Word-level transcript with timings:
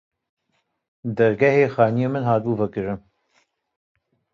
Dergehê 1.17 1.65
xanîyê 1.75 2.07
min 2.13 2.23
hatibû 2.29 2.53
vekirin 2.61 2.99